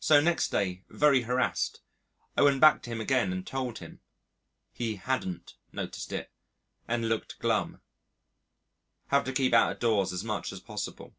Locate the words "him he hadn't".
3.80-5.56